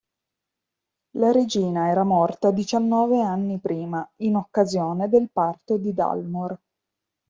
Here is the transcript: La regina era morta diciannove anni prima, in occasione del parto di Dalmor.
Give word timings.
La 1.17 1.31
regina 1.31 1.89
era 1.91 2.01
morta 2.03 2.49
diciannove 2.49 3.21
anni 3.21 3.59
prima, 3.59 4.11
in 4.23 4.35
occasione 4.35 5.07
del 5.09 5.29
parto 5.31 5.77
di 5.77 5.93
Dalmor. 5.93 6.59